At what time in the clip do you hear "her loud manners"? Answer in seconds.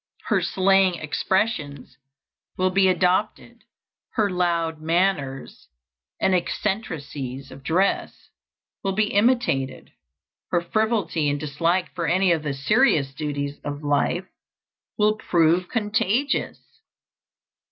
4.13-5.67